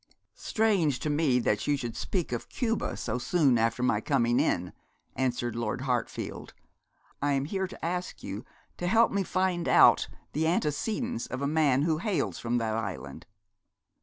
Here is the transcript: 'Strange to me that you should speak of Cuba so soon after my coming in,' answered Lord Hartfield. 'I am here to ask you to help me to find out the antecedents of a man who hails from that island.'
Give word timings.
'Strange 0.33 0.97
to 0.97 1.11
me 1.11 1.37
that 1.37 1.67
you 1.67 1.77
should 1.77 1.95
speak 1.95 2.31
of 2.31 2.49
Cuba 2.49 2.97
so 2.97 3.19
soon 3.19 3.59
after 3.59 3.83
my 3.83 4.01
coming 4.01 4.39
in,' 4.39 4.73
answered 5.15 5.55
Lord 5.55 5.81
Hartfield. 5.81 6.55
'I 7.21 7.31
am 7.33 7.45
here 7.45 7.67
to 7.67 7.85
ask 7.85 8.23
you 8.23 8.43
to 8.77 8.87
help 8.87 9.11
me 9.11 9.21
to 9.21 9.29
find 9.29 9.67
out 9.67 10.07
the 10.33 10.47
antecedents 10.47 11.27
of 11.27 11.43
a 11.43 11.47
man 11.47 11.83
who 11.83 11.99
hails 11.99 12.39
from 12.39 12.57
that 12.57 12.73
island.' 12.73 13.27